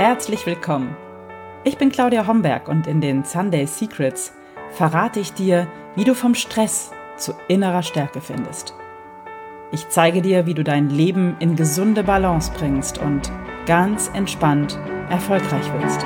[0.00, 0.96] herzlich willkommen.
[1.62, 4.32] Ich bin Claudia Homberg und in den Sunday Secrets
[4.70, 8.72] verrate ich dir, wie du vom Stress zu innerer Stärke findest.
[9.72, 13.30] Ich zeige dir, wie du dein Leben in gesunde Balance bringst und
[13.66, 14.78] ganz entspannt
[15.10, 16.02] erfolgreich wirst.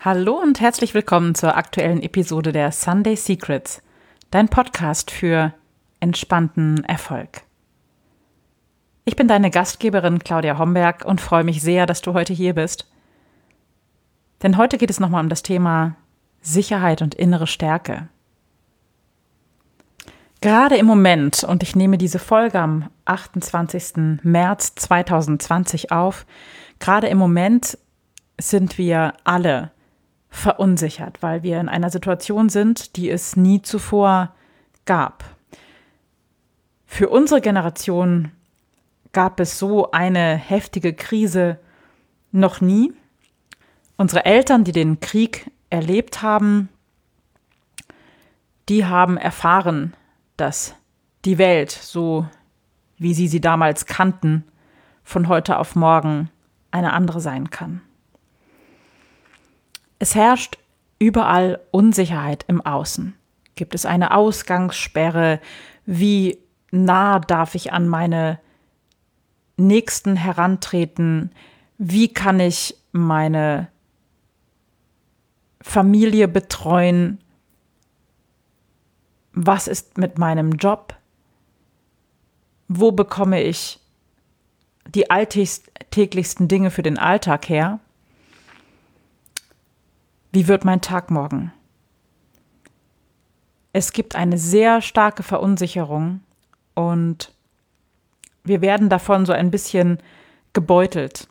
[0.00, 3.82] Hallo und herzlich willkommen zur aktuellen Episode der Sunday Secrets,
[4.30, 5.52] dein Podcast für
[6.00, 7.42] entspannten Erfolg.
[9.08, 12.90] Ich bin deine Gastgeberin Claudia Homberg und freue mich sehr, dass du heute hier bist.
[14.42, 15.94] Denn heute geht es nochmal um das Thema
[16.42, 18.08] Sicherheit und innere Stärke.
[20.40, 24.24] Gerade im Moment, und ich nehme diese Folge am 28.
[24.24, 26.26] März 2020 auf,
[26.80, 27.78] gerade im Moment
[28.40, 29.70] sind wir alle
[30.30, 34.34] verunsichert, weil wir in einer Situation sind, die es nie zuvor
[34.84, 35.22] gab.
[36.86, 38.32] Für unsere Generation
[39.16, 41.58] gab es so eine heftige Krise
[42.32, 42.92] noch nie.
[43.96, 46.68] Unsere Eltern, die den Krieg erlebt haben,
[48.68, 49.94] die haben erfahren,
[50.36, 50.74] dass
[51.24, 52.26] die Welt, so
[52.98, 54.44] wie sie sie damals kannten,
[55.02, 56.28] von heute auf morgen
[56.70, 57.80] eine andere sein kann.
[59.98, 60.58] Es herrscht
[60.98, 63.14] überall Unsicherheit im Außen.
[63.54, 65.40] Gibt es eine Ausgangssperre?
[65.86, 66.36] Wie
[66.70, 68.40] nah darf ich an meine
[69.56, 71.30] Nächsten herantreten?
[71.78, 73.68] Wie kann ich meine
[75.60, 77.18] Familie betreuen?
[79.32, 80.94] Was ist mit meinem Job?
[82.68, 83.80] Wo bekomme ich
[84.88, 87.80] die alltäglichsten Dinge für den Alltag her?
[90.32, 91.52] Wie wird mein Tag morgen?
[93.72, 96.20] Es gibt eine sehr starke Verunsicherung
[96.74, 97.35] und
[98.46, 99.98] wir werden davon so ein bisschen
[100.52, 101.28] gebeutelt.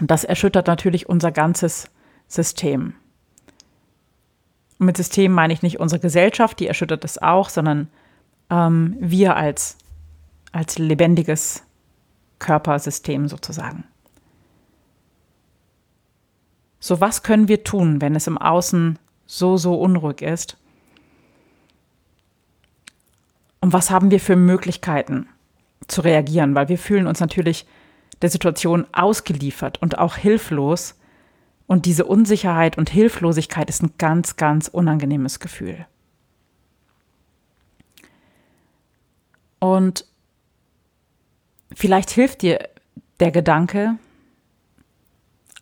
[0.00, 1.90] Und das erschüttert natürlich unser ganzes
[2.28, 2.94] System.
[4.78, 7.88] Und mit System meine ich nicht unsere Gesellschaft, die erschüttert es auch, sondern
[8.50, 9.78] ähm, wir als,
[10.52, 11.62] als lebendiges
[12.38, 13.84] Körpersystem sozusagen.
[16.78, 20.56] So, was können wir tun, wenn es im Außen so, so unruhig ist?
[23.60, 25.28] Und was haben wir für Möglichkeiten?
[25.88, 27.66] Zu reagieren, weil wir fühlen uns natürlich
[28.22, 30.98] der Situation ausgeliefert und auch hilflos.
[31.66, 35.86] Und diese Unsicherheit und Hilflosigkeit ist ein ganz, ganz unangenehmes Gefühl.
[39.58, 40.06] Und
[41.74, 42.68] vielleicht hilft dir
[43.18, 43.98] der Gedanke,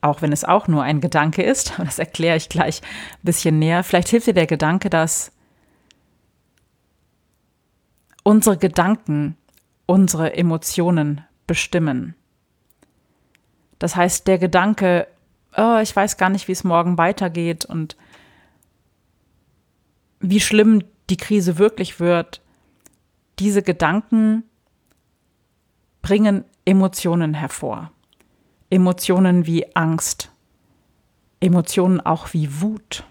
[0.01, 3.83] auch wenn es auch nur ein Gedanke ist, das erkläre ich gleich ein bisschen näher,
[3.83, 5.33] vielleicht hilft dir der Gedanke, dass
[8.23, 9.37] unsere Gedanken
[9.87, 12.15] unsere Emotionen bestimmen.
[13.79, 15.07] Das heißt, der Gedanke,
[15.57, 17.97] oh, ich weiß gar nicht, wie es morgen weitergeht und
[20.21, 22.41] wie schlimm die Krise wirklich wird,
[23.39, 24.45] diese Gedanken
[26.03, 27.91] bringen Emotionen hervor.
[28.71, 30.31] Emotionen wie Angst,
[31.41, 33.05] Emotionen auch wie Wut.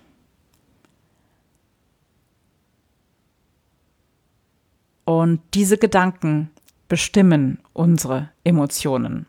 [5.06, 6.50] Und diese Gedanken
[6.94, 9.26] bestimmen unsere Emotionen.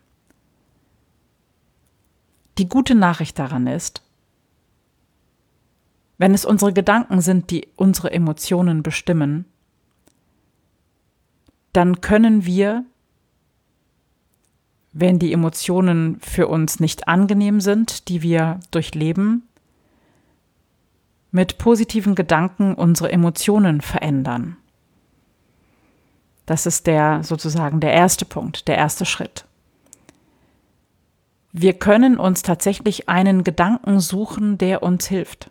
[2.59, 4.03] Die gute Nachricht daran ist,
[6.19, 9.45] wenn es unsere Gedanken sind, die unsere Emotionen bestimmen,
[11.73, 12.85] dann können wir,
[14.91, 19.41] wenn die Emotionen für uns nicht angenehm sind, die wir durchleben,
[21.31, 24.57] mit positiven Gedanken unsere Emotionen verändern.
[26.45, 29.45] Das ist der sozusagen der erste Punkt, der erste Schritt.
[31.51, 35.49] Wir können uns tatsächlich einen Gedanken suchen, der uns hilft.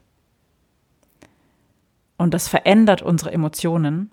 [2.17, 4.13] Und das verändert unsere Emotionen.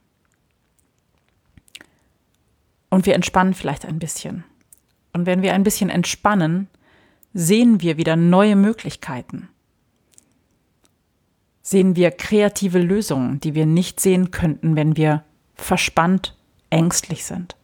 [2.90, 4.44] Und wir entspannen vielleicht ein bisschen.
[5.14, 6.68] Und wenn wir ein bisschen entspannen,
[7.34, 9.50] sehen wir wieder neue Möglichkeiten.
[11.62, 15.24] Sehen wir kreative Lösungen, die wir nicht sehen könnten, wenn wir
[15.56, 16.36] verspannt
[16.72, 17.56] ängstlich sind.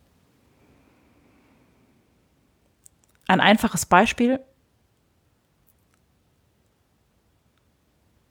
[3.27, 4.39] Ein einfaches Beispiel.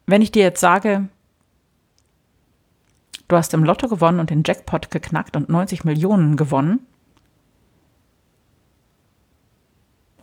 [0.06, 1.08] Wenn ich dir jetzt sage,
[3.26, 6.86] du hast im Lotto gewonnen und den Jackpot geknackt und 90 Millionen gewonnen,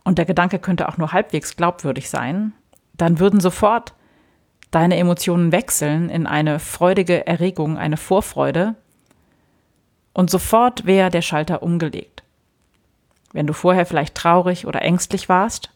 [0.04, 2.52] und der Gedanke könnte auch nur halbwegs glaubwürdig sein,
[2.92, 3.94] dann würden sofort
[4.70, 8.76] deine Emotionen wechseln in eine freudige Erregung, eine Vorfreude,
[10.14, 12.22] und sofort wäre der Schalter umgelegt.
[13.32, 15.70] Wenn du vorher vielleicht traurig oder ängstlich warst,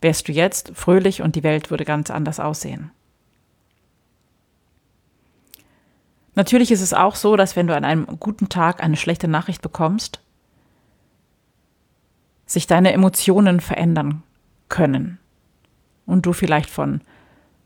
[0.00, 2.90] wärst du jetzt fröhlich und die Welt würde ganz anders aussehen.
[6.34, 9.62] Natürlich ist es auch so, dass wenn du an einem guten Tag eine schlechte Nachricht
[9.62, 10.20] bekommst,
[12.46, 14.22] sich deine Emotionen verändern
[14.68, 15.18] können
[16.06, 17.00] und du vielleicht von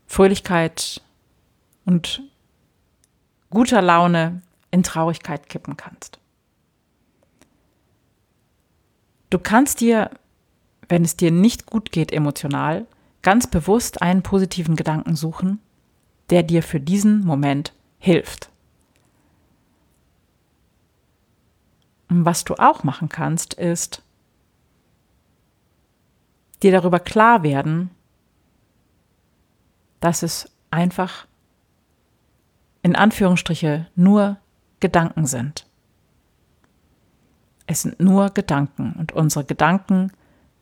[0.07, 1.01] Fröhlichkeit
[1.85, 2.23] und
[3.49, 4.41] guter Laune
[4.73, 6.19] in Traurigkeit kippen kannst.
[9.29, 10.09] Du kannst dir,
[10.89, 12.87] wenn es dir nicht gut geht emotional,
[13.21, 15.59] ganz bewusst einen positiven Gedanken suchen,
[16.31, 18.49] der dir für diesen Moment hilft.
[22.09, 24.01] Und was du auch machen kannst, ist
[26.63, 27.91] dir darüber klar werden,
[29.99, 31.27] dass es einfach
[32.81, 34.37] in Anführungsstriche nur
[34.83, 35.65] Gedanken sind.
[37.67, 40.11] Es sind nur Gedanken und unsere Gedanken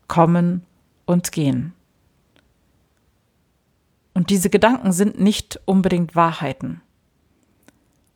[0.06, 0.64] kommen
[1.06, 1.72] und gehen.
[4.14, 6.82] Und diese Gedanken sind nicht unbedingt Wahrheiten,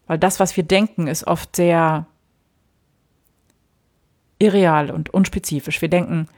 [0.06, 2.06] weil das, was wir denken, ist oft sehr
[4.38, 5.82] irreal und unspezifisch.
[5.82, 6.29] Wir denken,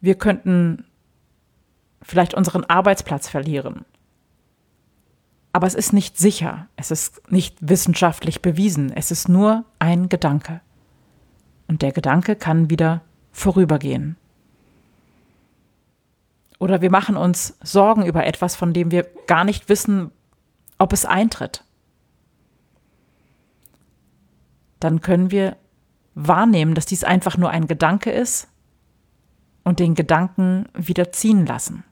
[0.00, 0.84] wir könnten
[2.00, 3.84] vielleicht unseren Arbeitsplatz verlieren.
[5.52, 10.60] Aber es ist nicht sicher, es ist nicht wissenschaftlich bewiesen, es ist nur ein Gedanke.
[11.68, 13.02] Und der Gedanke kann wieder
[13.32, 14.16] vorübergehen.
[16.58, 20.10] Oder wir machen uns Sorgen über etwas, von dem wir gar nicht wissen,
[20.78, 21.64] ob es eintritt.
[24.80, 25.56] Dann können wir
[26.14, 28.48] wahrnehmen, dass dies einfach nur ein Gedanke ist
[29.64, 31.84] und den Gedanken wieder ziehen lassen.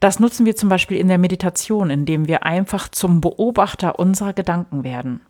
[0.00, 4.84] Das nutzen wir zum Beispiel in der Meditation, indem wir einfach zum Beobachter unserer Gedanken
[4.84, 5.20] werden.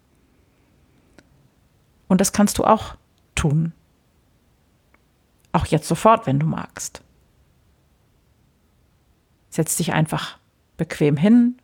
[2.06, 2.96] Und das kannst du auch
[3.34, 3.72] tun.
[5.52, 7.02] Auch jetzt sofort, wenn du magst.
[9.48, 10.38] Setz dich einfach
[10.76, 11.58] bequem hin.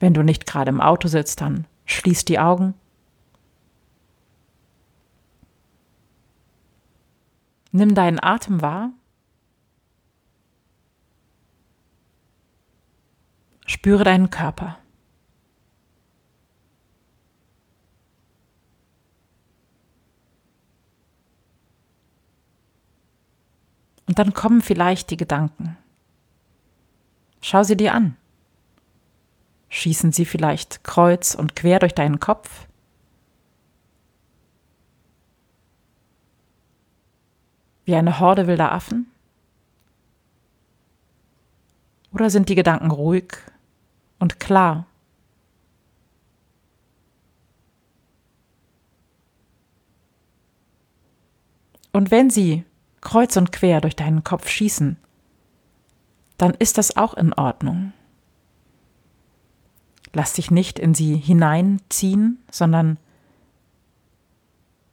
[0.00, 2.74] Wenn du nicht gerade im Auto sitzt, dann schließ die Augen
[7.76, 8.90] Nimm deinen Atem wahr.
[13.66, 14.78] Spüre deinen Körper.
[24.06, 25.76] Und dann kommen vielleicht die Gedanken.
[27.42, 28.16] Schau sie dir an.
[29.68, 32.66] Schießen sie vielleicht kreuz und quer durch deinen Kopf?
[37.86, 39.06] wie eine Horde wilder Affen?
[42.12, 43.38] Oder sind die Gedanken ruhig
[44.18, 44.86] und klar?
[51.92, 52.64] Und wenn sie
[53.00, 54.96] kreuz und quer durch deinen Kopf schießen,
[56.38, 57.92] dann ist das auch in Ordnung.
[60.12, 62.98] Lass dich nicht in sie hineinziehen, sondern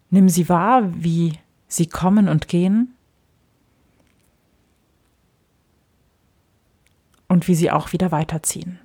[0.10, 1.38] nimm sie wahr, wie
[1.74, 2.94] Sie kommen und gehen
[7.28, 8.78] und wie sie auch wieder weiterziehen.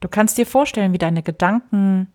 [0.00, 2.08] Du kannst dir vorstellen, wie deine Gedanken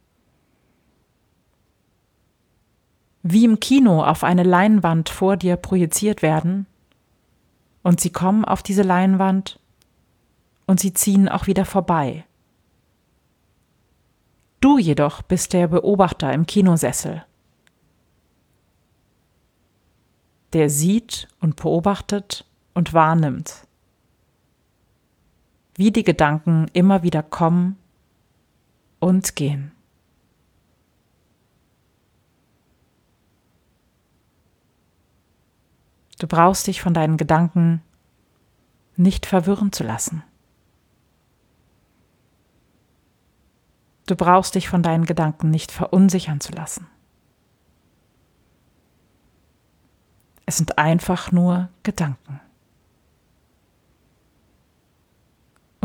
[3.27, 6.67] wie im Kino auf eine Leinwand vor dir projiziert werden
[7.81, 9.59] und sie kommen auf diese Leinwand
[10.67, 12.23] und sie ziehen auch wieder vorbei.
[14.61, 17.25] Du jedoch bist der Beobachter im Kinosessel,
[20.53, 23.64] der sieht und beobachtet und wahrnimmt,
[25.75, 27.77] wie die Gedanken immer wieder kommen
[28.99, 29.71] und gehen.
[36.19, 37.81] Du brauchst dich von deinen Gedanken
[38.95, 40.23] nicht verwirren zu lassen.
[44.05, 46.87] Du brauchst dich von deinen Gedanken nicht verunsichern zu lassen.
[50.45, 52.39] Es sind einfach nur Gedanken.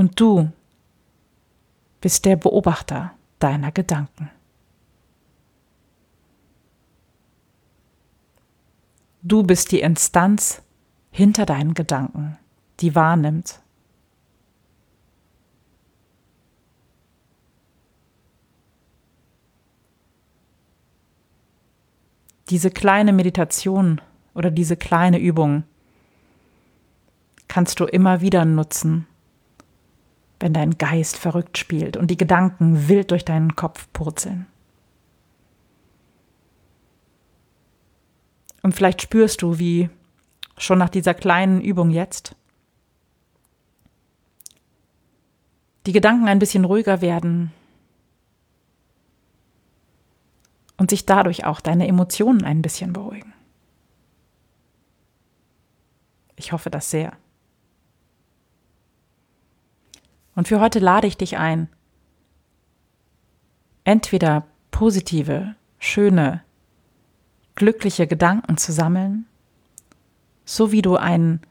[0.00, 0.50] Und du
[2.00, 4.30] bist der Beobachter deiner Gedanken.
[9.20, 10.62] Du bist die Instanz
[11.10, 12.38] hinter deinen Gedanken,
[12.80, 13.60] die wahrnimmt,
[22.48, 24.00] diese kleine Meditation
[24.32, 25.64] oder diese kleine Übung
[27.48, 29.06] kannst du immer wieder nutzen,
[30.40, 34.46] wenn dein Geist verrückt spielt und die Gedanken wild durch deinen Kopf purzeln.
[38.62, 39.88] Und vielleicht spürst du, wie
[40.58, 42.34] schon nach dieser kleinen Übung jetzt
[45.86, 47.52] die Gedanken ein bisschen ruhiger werden
[50.76, 53.32] und sich dadurch auch deine Emotionen ein bisschen beruhigen.
[56.36, 57.16] Ich hoffe das sehr.
[60.40, 61.68] Und für heute lade ich dich ein,
[63.84, 66.42] entweder positive, schöne,
[67.56, 69.26] glückliche Gedanken zu sammeln,
[70.46, 71.42] so wie du einen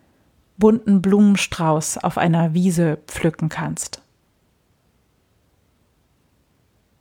[0.58, 4.02] bunten Blumenstrauß auf einer Wiese pflücken kannst.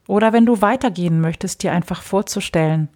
[0.05, 2.87] Oder wenn du weitergehen möchtest, dir einfach vorzustellen,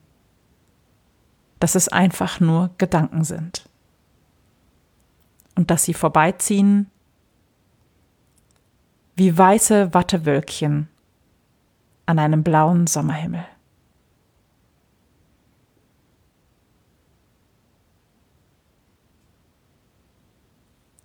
[1.60, 3.68] dass es einfach nur Gedanken sind
[5.56, 6.92] und dass sie vorbeiziehen
[9.16, 10.88] wie weiße Wattewölkchen
[12.06, 13.46] an einem blauen Sommerhimmel.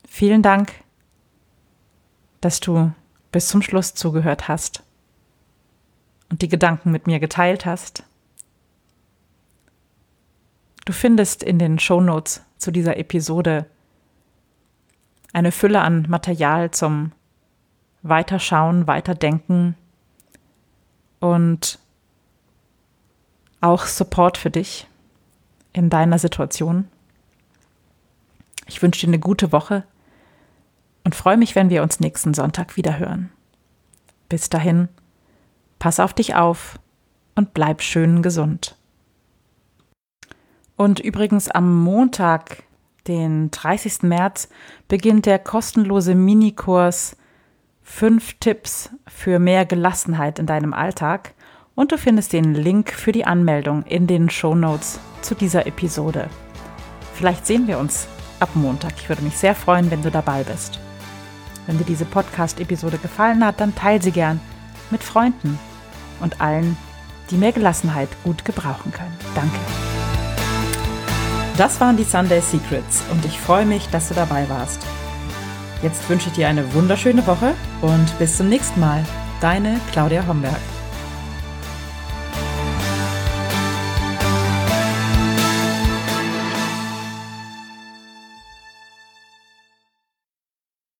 [0.06, 0.72] Vielen Dank,
[2.40, 2.92] dass du
[3.30, 4.82] bis zum Schluss zugehört hast
[6.30, 8.02] und die Gedanken mit mir geteilt hast.
[10.84, 13.66] Du findest in den Shownotes zu dieser Episode
[15.32, 17.12] eine Fülle an Material zum
[18.02, 19.74] Weiterschauen, Weiterdenken
[21.20, 21.78] und
[23.60, 24.86] auch Support für dich
[25.72, 26.88] in deiner Situation.
[28.66, 29.84] Ich wünsche dir eine gute Woche
[31.04, 33.30] und freue mich, wenn wir uns nächsten Sonntag wieder hören.
[34.28, 34.88] Bis dahin,
[35.78, 36.78] pass auf dich auf
[37.34, 38.76] und bleib schön gesund.
[40.76, 42.62] Und übrigens am Montag,
[43.06, 44.02] den 30.
[44.02, 44.48] März,
[44.86, 47.16] beginnt der kostenlose Minikurs
[47.88, 51.32] fünf Tipps für mehr Gelassenheit in deinem Alltag
[51.74, 56.28] und du findest den Link für die Anmeldung in den Show Notes zu dieser Episode.
[57.14, 58.06] Vielleicht sehen wir uns
[58.38, 58.92] ab Montag.
[58.98, 60.78] Ich würde mich sehr freuen, wenn du dabei bist.
[61.66, 64.38] Wenn dir diese Podcast-Episode gefallen hat, dann teile sie gern
[64.90, 65.58] mit Freunden
[66.20, 66.76] und allen,
[67.30, 69.16] die mehr Gelassenheit gut gebrauchen können.
[69.34, 69.58] Danke.
[71.56, 74.86] Das waren die Sunday Secrets und ich freue mich, dass du dabei warst.
[75.82, 79.04] Jetzt wünsche ich dir eine wunderschöne Woche und bis zum nächsten Mal.
[79.40, 80.77] Deine Claudia Homberg.